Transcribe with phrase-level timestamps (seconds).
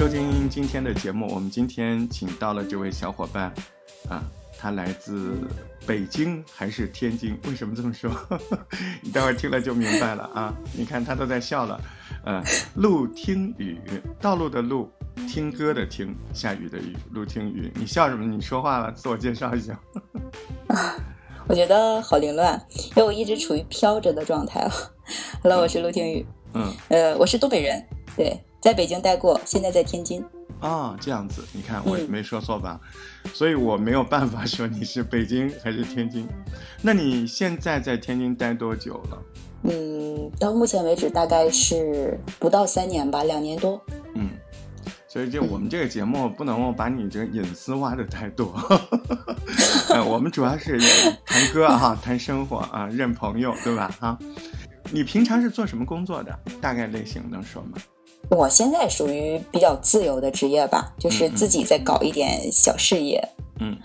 [0.00, 1.28] 收听今天的节目。
[1.30, 3.52] 我们今天请到了这位小伙伴，
[4.08, 4.24] 啊，
[4.58, 5.36] 他来自
[5.86, 7.38] 北京还是天津？
[7.44, 8.10] 为什么这么说？
[9.04, 10.56] 你待会儿听了就明白了啊！
[10.72, 11.78] 你看他都在笑了。
[12.24, 12.42] 呃，
[12.76, 13.78] 陆听雨，
[14.18, 14.90] 道路的路，
[15.28, 17.70] 听歌的听，下雨的雨，陆听雨。
[17.74, 18.24] 你笑什么？
[18.24, 19.78] 你说话了，自我介绍一下。
[21.46, 22.58] 我觉得好凌乱，
[22.96, 24.72] 因为我一直处于飘着的状态了。
[25.44, 26.24] Hello，我是陆听雨。
[26.54, 30.22] 嗯，呃，我是东北人，对，在北京待过，现在在天津。
[30.60, 32.78] 啊，这样子，你看我没说错吧？
[33.32, 36.28] 所以我没有办法说你是北京还是天津。
[36.82, 39.22] 那你现在在天津待多久了？
[39.62, 43.82] 嗯，到目前为止大概是不到三年吧，两年多。
[44.14, 44.30] 嗯，
[45.08, 48.54] 所以就我们这个节目不能够把你这个隐私挖的太多。
[49.88, 50.78] 呃，我们主要是
[51.24, 53.90] 谈歌啊，谈生活啊，认朋友，对吧？
[53.98, 54.18] 哈，
[54.92, 56.38] 你平常是做什么工作的？
[56.60, 57.78] 大概类型能说吗？
[58.30, 63.28] 我现在属于比较自由的职业吧，就是自己在搞一点小事业。
[63.58, 63.76] 嗯。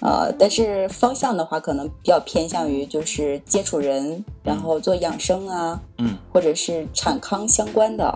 [0.00, 8.06] 呃，但是方向的话，可能比较偏向于就是接触人，然后做养生啊，嗯，或者是产康相关的，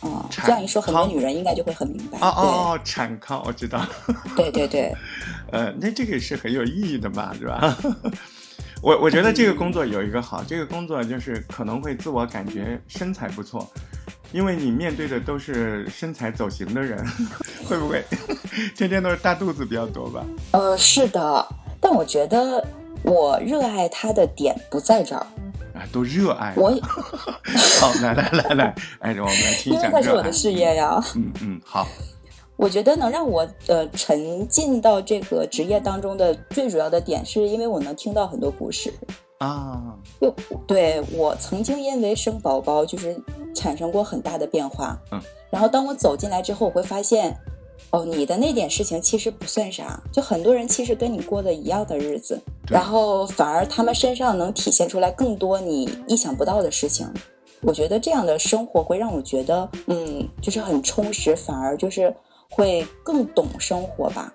[0.00, 2.18] 啊，这样一说，很多女人应该就会很明白。
[2.20, 3.84] 哦哦，产康我知道。
[4.36, 4.94] 对对对，
[5.50, 7.76] 呃，那这个是很有意义的嘛，是吧？
[8.80, 13.68] 我我觉得这个工作有一个好，这个工作就是可能会自我感觉身材不错。
[14.34, 16.98] 因为你面对的都是身材走形的人，
[17.68, 18.04] 会不会
[18.76, 20.26] 天天都是大肚子比较多吧？
[20.50, 21.46] 呃，是的，
[21.80, 22.66] 但我觉得
[23.04, 25.24] 我热爱他的点不在这儿。
[25.72, 26.68] 啊，都热爱我。
[27.80, 29.82] 好，来来来来，哎，我们来听一下。
[29.86, 31.00] 因为那是我的事业呀。
[31.14, 31.86] 嗯嗯，好。
[32.56, 38.92] 我觉得能让我呃沉浸到这个职业当中的最主要的点，是因为我能听到很多故事。
[39.38, 40.34] 啊，又
[40.66, 43.20] 对我曾经因为生宝宝就是
[43.54, 45.20] 产生过很大的变化，嗯，
[45.50, 47.36] 然后当我走进来之后，我会发现，
[47.90, 57.06] 哦，你的那点事情其实不算啥，就很多人其实跟你过的一样的日子，然后反而他们身上能体现出来更多你意想不到的事情，
[57.60, 62.14] 我觉得这样的生活会让我觉得，嗯，就是很充实，反而就是
[62.48, 64.32] 会更懂生活吧，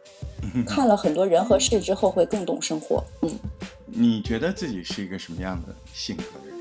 [0.67, 3.31] 看了很多人和事之后会更懂生活，嗯。
[3.91, 6.59] 你觉得自己是一个什么样的性格的人？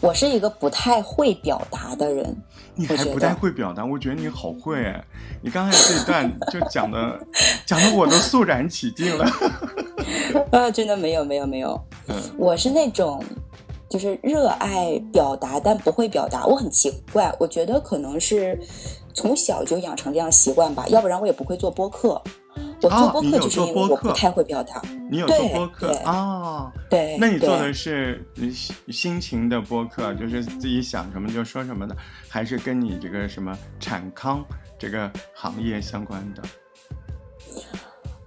[0.00, 2.36] 我是一个不太会表达的人。
[2.74, 3.84] 你还不太会表达？
[3.84, 5.04] 我觉得你好会哎！
[5.42, 7.20] 你刚才这一段就讲的，
[7.66, 9.26] 讲的我都肃然起敬了。
[10.50, 11.78] 啊，真的没有没有没有。
[12.08, 13.22] 嗯，我是那种
[13.90, 16.46] 就是热爱表达但不会表达。
[16.46, 18.58] 我很奇怪，我觉得可能是
[19.12, 22.22] 从小就养成这样习惯吧，要不然我也不会做播客。
[22.82, 24.80] 我做播客就是因为我不太会表达。
[25.10, 26.72] 你有做播客啊？
[26.90, 27.16] 对。
[27.18, 28.24] 那你做的是
[28.88, 31.96] 心情的播客，就是自己想什么就说什么的，
[32.28, 34.44] 还是跟你这个什么产康
[34.78, 36.42] 这个行业相关的？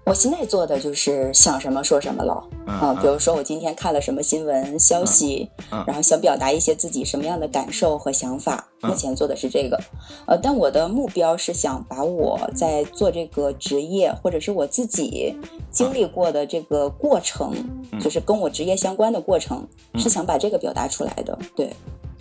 [0.05, 5.49] 我现在做的就是想什么说什么了啊，比如说我今天看了什么新闻消息，
[5.87, 8.67] 然后想表达一些自己什么样的感受和想法。
[8.81, 9.81] 目前做的是这个，
[10.27, 15.35] 呃，但我的目标是想把我在做这个职业，或者是我自己
[15.71, 17.51] 经历过的这个过程，
[17.99, 21.35] 就是跟我职业相关的过程，是想把这个表达出来的。
[21.55, 21.73] 对，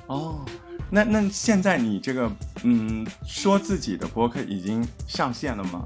[0.06, 0.36] 哦，
[0.88, 2.30] 那那现在你这个
[2.62, 5.84] 嗯，说自己的博客已经上线了吗？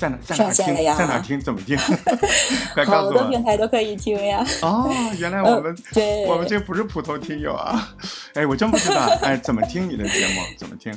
[0.00, 0.74] 在哪在哪听？
[0.96, 1.38] 在哪听？
[1.40, 1.76] 怎么听？
[2.74, 3.12] 快告诉我！
[3.12, 4.44] 好多平台都可以听呀。
[4.62, 7.94] 哦，原来我们对，我们这不是普通听友啊！
[8.34, 10.40] 哎，我真不知道，哎，怎么听你的节目？
[10.58, 10.90] 怎么听？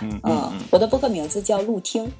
[0.00, 2.10] 嗯嗯，我的播客名字叫陆听。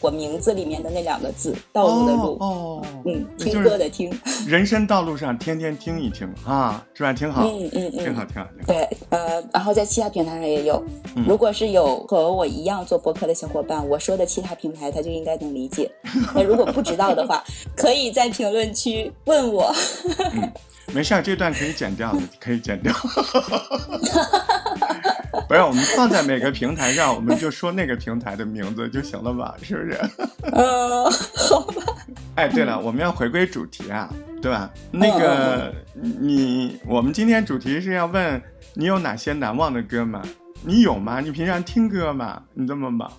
[0.00, 4.12] 我名字里面的那两个字，道路的路，哦，嗯，听歌的听，
[4.46, 7.12] 人生道路上天天听一听啊，是吧？
[7.12, 8.48] 挺好，嗯嗯嗯，挺好挺好。
[8.66, 10.82] 对，呃，然后在其他平台上也有，
[11.26, 15.90] 如果是有和我一样做播客的小伙伴，我说的其他平台他就应该能理解。
[16.34, 17.42] 那如果不知道的话，
[17.76, 19.72] 可以在评论区问我。
[20.92, 22.92] 没事儿，这段可以剪掉的，可以剪掉。
[25.48, 29.54] 不是，我们放在每个平台上，我们就说那个平台的名字就行了吧？
[29.62, 30.00] 是不是？
[30.52, 31.82] 呃，好吧。
[32.34, 34.12] 哎，对了，我们要回归主题啊，
[34.42, 34.70] 对吧？
[34.90, 38.42] 那个，你，我们今天主题是要问
[38.74, 40.20] 你有哪些难忘的歌吗？
[40.62, 41.20] 你有吗？
[41.20, 42.42] 你平常听歌吗？
[42.52, 43.10] 你这么忙？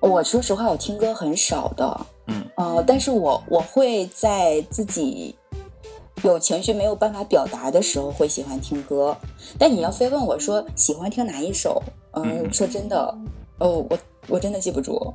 [0.00, 2.06] 我说实话，我听歌很少的。
[2.26, 2.44] 嗯。
[2.56, 5.34] 呃，但是我我会在自己。
[6.22, 9.16] 有情绪没有办法表达的时候，会喜欢听歌。
[9.58, 11.82] 但你要非问我说喜欢听哪一首，
[12.12, 13.18] 嗯，说真的，
[13.58, 15.14] 哦，我我真的记不住。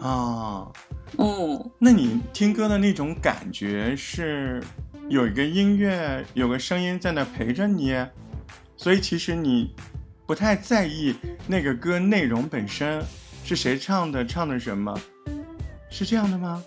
[0.00, 0.70] 啊，
[1.18, 4.62] 嗯，那你听歌的那种感觉是
[5.08, 7.94] 有一个音乐，有个声音在那陪着你，
[8.76, 9.74] 所以其实你
[10.26, 11.14] 不太在意
[11.46, 13.02] 那个歌内容本身，
[13.44, 14.24] 是谁唱的？
[14.26, 14.98] 唱的什么？
[15.88, 16.62] 是这样的吗？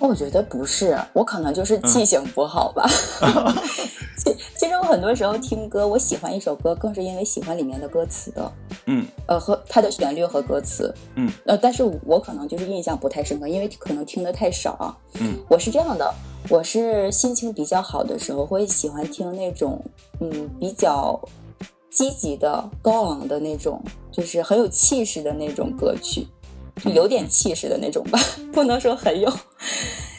[0.00, 2.88] 我觉得不是，我可能就是记性不好吧。
[4.16, 8.52] 其其实我很多时候听歌，我喜欢一首歌，更是因为喜欢里面的歌词的。
[8.86, 10.92] 嗯，呃，和它的旋律和歌词。
[11.14, 14.96] 嗯，呃，但是我可能就是印象不太深刻，因为可能听的太少。
[15.20, 16.12] 嗯，我是这样的，
[16.48, 19.82] 我是心情比较好的时候，会喜欢听那种
[20.20, 21.18] 嗯比较
[21.90, 26.26] 积极的、高昂的那种，就是很有气势的那种歌曲。
[26.94, 28.18] 有点气势的那种吧，
[28.52, 29.30] 不能说很有。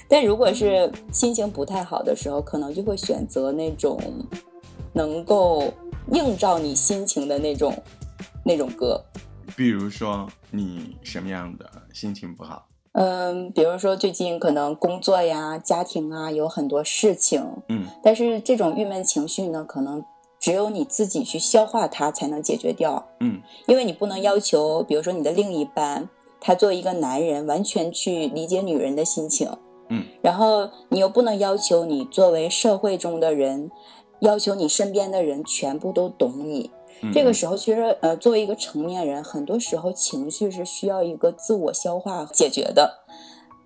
[0.08, 3.98] 但如果是心情不太好的时候，可能就会选择那种
[4.94, 5.74] 能够
[6.12, 7.74] 映照你心情的那种
[8.44, 9.02] 那种歌。
[9.56, 12.68] 比如说，你什么样的心情不好？
[12.94, 20.04] 嗯，比如说最近可能工作呀、家庭啊有很多事情，嗯，但是这种郁闷情绪呢，可能
[20.42, 26.10] 只有你自己去消化它才能解决掉，嗯，因为你不能要求，比如说你的另一半。
[26.42, 29.50] 他作为一个男人，完全去理解女人的心情，
[29.90, 33.72] 嗯，然后你又不能要求你作为社会中的人，
[34.20, 36.72] 要求你身边的人全部都懂你。
[37.14, 43.00] 这个时候，其实呃，作为一个成年人，很多时候情绪是需要一个自我消化解决的。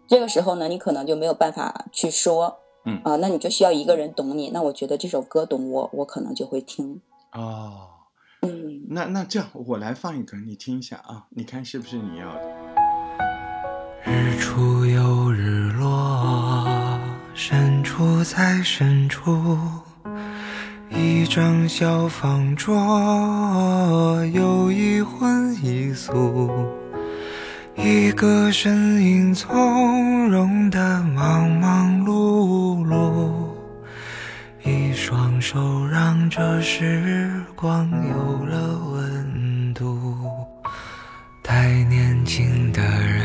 [0.07, 2.56] 这个时候呢，你可能就没有办法去说，
[2.86, 4.51] 嗯啊，那你就需要一个人懂你。
[4.51, 7.01] 那我觉得这首歌懂我，我可能就会听。
[7.33, 7.89] 哦，
[8.42, 12.64] 嗯，那那这样，我来放一个，你听一下啊，你看是不是你要的？
[14.07, 16.99] 日出又日落，
[17.33, 19.57] 深处在深处，
[20.91, 26.51] 一张小方桌，有一荤一素，
[27.75, 33.31] 一个身影从容的忙忙碌碌，
[34.63, 40.29] 一双手让这时光有了温度，
[41.43, 43.25] 太年轻的人。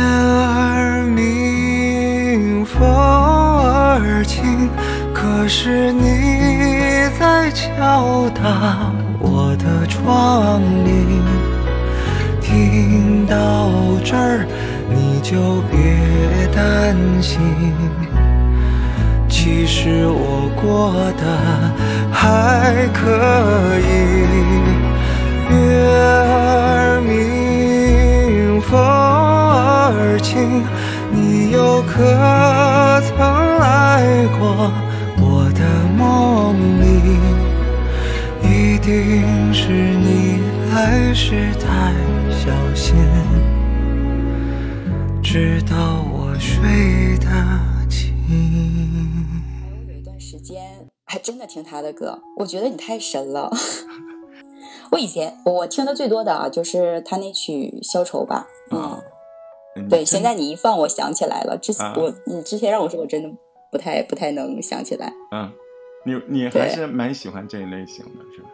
[5.53, 6.07] 是你
[7.19, 8.89] 在敲打
[9.19, 11.21] 我的窗棂，
[12.41, 13.69] 听到
[14.01, 14.47] 这儿
[14.89, 15.77] 你就别
[16.55, 17.37] 担心，
[19.27, 21.23] 其实我过得
[22.09, 23.11] 还可
[23.81, 23.91] 以。
[25.53, 25.53] 月
[25.99, 30.63] 儿明，风儿轻，
[31.11, 31.99] 你又可
[33.01, 33.19] 曾
[33.59, 34.71] 来过？
[38.91, 40.41] 一定是你
[40.73, 41.93] 来时太
[42.29, 42.93] 小心，
[45.23, 47.25] 直到我睡得
[47.89, 48.13] 轻。
[49.87, 53.49] 有一段时间还真的听他的歌，我觉得你太神了。
[54.91, 58.45] 我以前我听的最多的啊，就是他那曲《消愁》吧。
[58.71, 59.01] 嗯，
[59.87, 61.57] 对，现在你一放，我想起来了。
[61.57, 63.29] 之前我你之前让我说，我真的。
[63.71, 65.13] 不太不太能想起来。
[65.31, 65.49] 嗯，
[66.05, 68.49] 你你还是蛮喜欢这一类型的，是吧？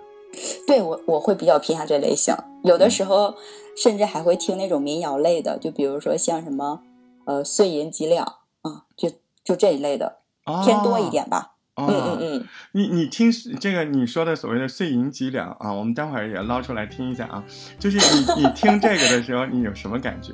[0.66, 3.36] 对我我会比较偏向这类型，有的时候
[3.76, 6.82] 甚至还会听那种民谣类的，就比如说像什么
[7.26, 8.26] 呃碎银几两
[8.62, 9.10] 啊，就
[9.44, 10.20] 就这一类的，
[10.64, 11.54] 偏多一点吧。
[11.76, 12.48] 嗯嗯嗯。
[12.72, 17.44] 你你听这个你说的所谓的碎银几两啊，我们待会儿也捞出来听一下啊。
[17.80, 20.34] 就是你你听这个的时候，你有什么感觉？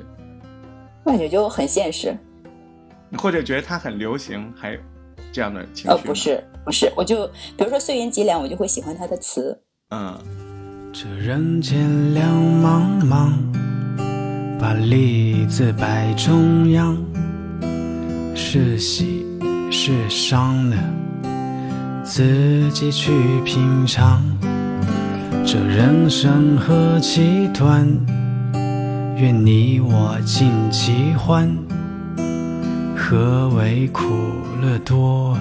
[1.04, 2.16] 我 感觉就很现实。
[3.18, 4.80] 或者觉得它很流行，还有
[5.32, 5.88] 这样的情绪？
[5.88, 9.62] 呃，不是，不是，我就比如说碎银几两，我就会喜欢它的词。
[10.92, 12.30] 这人间两
[12.62, 13.32] 茫茫，
[14.58, 16.96] 把利字摆中央，
[18.34, 19.24] 是喜
[19.70, 20.76] 是伤呢？
[22.04, 23.12] 自己去
[23.44, 24.22] 品尝。
[25.44, 27.86] 这人生何其短，
[29.16, 31.48] 愿你我尽其欢。
[32.96, 34.04] 何为苦
[34.62, 35.36] 乐多？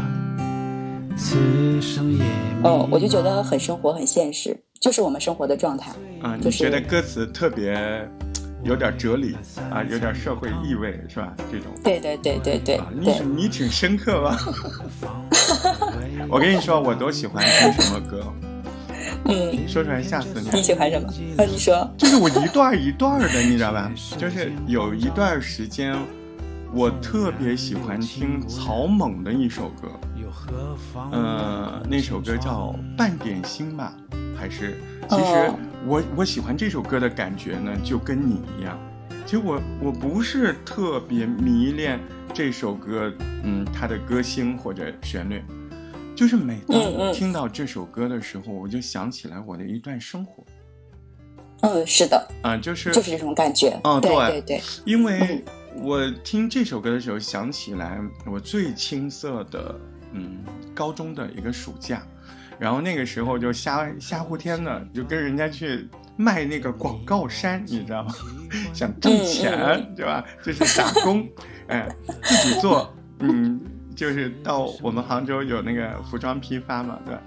[1.15, 1.38] 此
[1.81, 2.24] 生也
[2.63, 5.91] 哦，我就觉得很生活，很现实，就是我们生活的状态。
[6.22, 7.77] 啊，你觉得歌词特别
[8.63, 9.36] 有点哲理
[9.70, 11.34] 啊，有点社会意味，是吧？
[11.51, 11.67] 这种。
[11.84, 12.79] 对对对对对。
[13.00, 14.38] 你你挺深刻吧？
[16.29, 18.34] 我跟你说，我都喜欢听什么歌？
[19.25, 20.50] 嗯，说出来吓死你。
[20.53, 21.08] 你喜欢什么？
[21.38, 21.89] 啊，你说。
[21.98, 23.91] 就是我一段一段的，你知道吧？
[24.17, 25.96] 就是有一段时间，
[26.74, 29.88] 我特别喜欢听草蜢的一首歌，
[31.11, 33.93] 呃，那首歌叫《半点心》吧，
[34.37, 34.79] 还是？
[35.09, 35.51] 其实
[35.85, 38.77] 我我喜欢这首歌的感觉呢，就跟你一样。
[39.25, 41.99] 其实我我不是特别迷恋
[42.33, 43.11] 这首歌，
[43.43, 45.41] 嗯，它的歌星或者旋律。
[46.15, 50.43] 就是每当听到这首歌的时候，我就想起来我的一段生活。
[51.61, 53.79] 嗯，是的，啊，就是就是这种感觉。
[53.83, 54.61] 嗯，对对对。
[54.85, 55.43] 因为
[55.81, 59.73] 我听这首歌的时候，想起来我最青涩的，
[60.13, 60.38] 嗯，
[60.74, 62.01] 高中的一个暑假，
[62.58, 68.13] 然后那个时候就瞎瞎乎天的，就跟人家去卖那个广告衫，你知道吗？
[68.74, 70.24] 想挣钱，对吧？
[70.43, 71.27] 就是打工，
[71.67, 71.88] 哎，
[72.24, 73.60] 自己做，嗯。
[73.96, 77.22] 就是到我们杭州有那个服装批发嘛，对吧？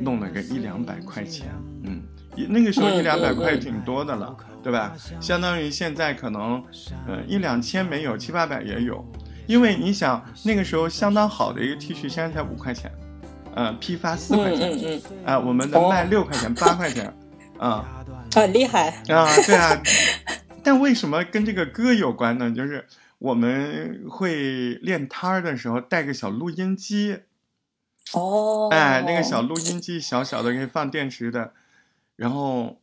[0.00, 1.46] 弄了个一两百块钱，
[1.84, 2.02] 嗯，
[2.48, 4.92] 那个时候一两百块挺多的了，对吧？
[5.20, 6.60] 相当于现在可能，
[7.06, 9.04] 呃，一两千没有，七八百也有。
[9.48, 12.88] 因为你想那个时候相当好的一个 T 恤，现在才五块钱，
[13.56, 17.12] 呃，批发四块钱，啊，我们能卖六块钱、八块钱，
[17.58, 18.90] 啊，很厉害。
[19.08, 19.82] 啊，对啊。
[20.62, 22.52] 但为什么跟这个歌有关呢？
[22.52, 22.86] 就是。
[23.20, 27.18] 我们会练摊儿的时候带个小录音机，
[28.12, 31.52] 哦，哎，那个小录音机小小的可以放电池的，
[32.14, 32.78] 然后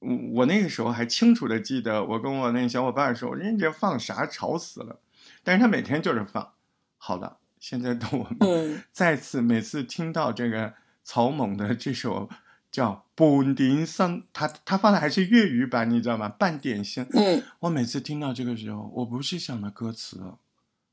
[0.00, 4.98] 我我那个时候还清楚的记得，我跟我那个小伙伴说，人家放啥吵死了，
[5.46, 6.54] 但是他每天就是放，
[6.98, 10.74] 好了，现在等我们 再次每次听到这个
[11.04, 12.28] 草蜢的这首。
[12.68, 16.28] 叫半点心，他他放的还是粤语版，你知道吗？
[16.28, 17.06] 半点心。
[17.14, 20.20] 嗯，我每次听到这个时候，我不是想的歌词，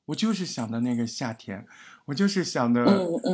[0.06, 1.66] 我就是想的那个夏天，
[2.06, 2.86] 我就是想的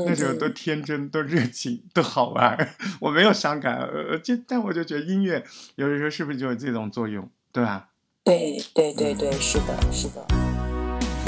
[0.07, 2.75] 那时候多天真、多热情、多好玩。
[3.01, 5.45] 我没有伤感，呃，就但我就觉得音乐
[5.75, 7.89] 有的时候是不是就有这种作用，对吧？
[8.23, 10.38] 对对对对，是的，是的。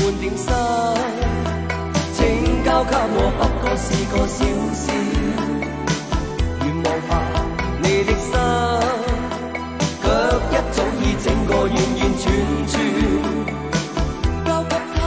[0.03, 0.47] 半点心，
[2.15, 4.43] 请交给我，不过是个小
[4.73, 4.89] 事。
[7.83, 8.33] 你的心，
[10.01, 10.03] 却
[10.49, 11.71] 一早已整个完完
[12.17, 12.23] 全
[12.67, 12.73] 全
[14.43, 14.97] 交给他。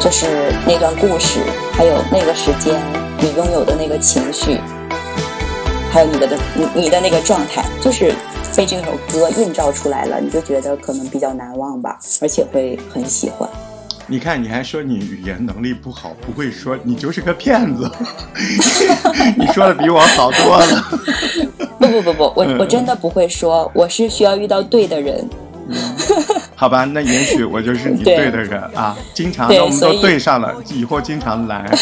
[0.00, 0.18] 就是
[0.66, 1.38] 那段故事，
[1.72, 2.82] 还有那个时间，
[3.20, 4.58] 你拥有的那个情绪，
[5.92, 8.12] 还有你的的你你的那个状态，就是
[8.54, 13.48] 被这首歌映照出来了，你就觉得可能比较难忘吧，而且会很喜欢。
[14.06, 17.90] 你看，你还说你语言能力不好，不会说，你就是个骗子。
[19.38, 20.84] 你说的比我好多了。
[21.78, 25.28] 不不不不，我我真的不会说，我是需要遇到对的人。
[26.54, 31.72] 好吧，那也许我就是你 对的人啊，经常那我们都对上了，以后经常来。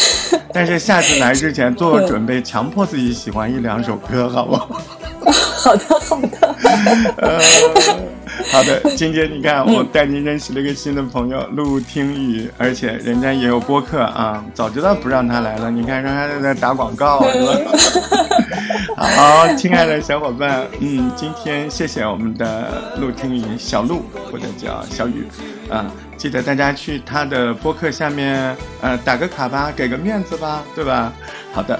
[0.53, 4.81] 但是下次来之前做准备，强迫自己喜欢一两首歌，好不好？
[5.63, 6.55] 好的好的。
[7.17, 7.39] 呃，
[8.51, 14.43] 好的，金姐你看，我带您认识了一个新的朋友陆听雨，而且人家也有播客啊。
[14.53, 17.53] 早知道不让他来了，你看让他在打广告 是吧？
[18.97, 25.27] 好，亲爱的小伙伴，嗯，今天谢谢我们的陆听雨小陆或者叫小雨，
[25.69, 25.85] 啊，
[26.17, 31.13] 记得大家去他的播客下面，呃，打个卡吧，给个面子吧，对吧？
[31.53, 31.79] 好的，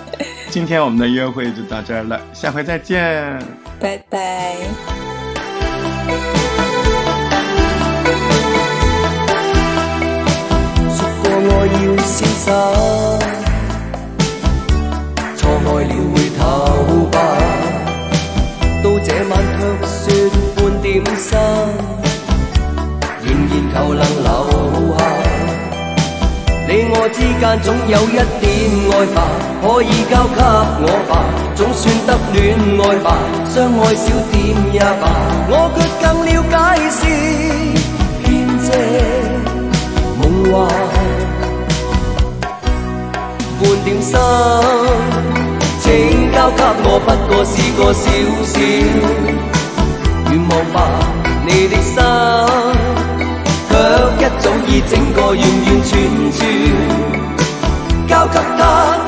[0.50, 3.40] 今天我们的约会就到这儿了，下回再见，
[3.80, 4.56] 拜拜。
[10.90, 12.52] 说过我要潇洒。
[15.64, 16.42] 爱了回头
[17.12, 17.16] 吧，
[18.84, 19.96] 到这晚却说
[27.42, 28.46] 我之间总有一点
[28.92, 29.18] 爱吧，
[29.64, 30.38] 可以交给
[30.84, 31.12] 我吧，
[31.56, 32.40] 总算得恋
[32.80, 33.18] 爱吧，
[33.50, 34.38] 相爱少点
[34.72, 35.04] 也罢，
[35.50, 36.56] 我却更了解
[36.92, 37.00] 是
[38.22, 38.30] 偏
[38.60, 38.68] 借
[40.20, 40.22] 梦
[40.52, 40.54] 幻，
[43.60, 44.14] 半点心。
[45.82, 48.06] 请交给我，不过是个小
[48.46, 48.54] 小
[50.30, 50.78] 愿望吧。
[51.44, 51.98] 你的心，
[53.68, 53.74] 却
[54.20, 55.42] 一早已整个完完
[55.84, 55.92] 全
[56.32, 56.40] 全。
[58.34, 59.01] Yucatán.